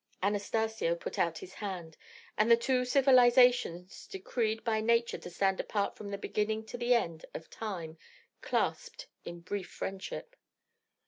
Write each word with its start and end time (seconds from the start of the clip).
Anastacio 0.23 0.95
put 0.95 1.19
out 1.19 1.37
his 1.37 1.53
hand, 1.53 1.95
and 2.35 2.49
the 2.49 2.57
two 2.57 2.85
civilisations 2.85 4.07
decreed 4.07 4.63
by 4.63 4.81
Nature 4.81 5.19
to 5.19 5.29
stand 5.29 5.59
apart 5.59 5.95
from 5.95 6.09
the 6.09 6.17
beginning 6.17 6.65
to 6.65 6.77
the 6.79 6.95
end 6.95 7.23
of 7.35 7.51
time 7.51 7.99
clasped 8.41 9.05
in 9.25 9.41
brief 9.41 9.69
friendship. 9.69 10.35